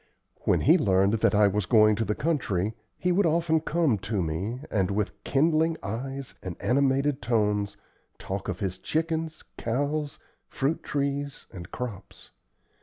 [0.45, 4.23] When he learned that I was going to the country, he would often come to
[4.23, 7.77] me, and, with kindling eyes and animated tones,
[8.17, 10.17] talk of his chickens, cows,
[10.47, 12.31] fruit trees and crops.